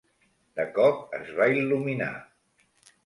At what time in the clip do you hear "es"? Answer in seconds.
1.19-1.29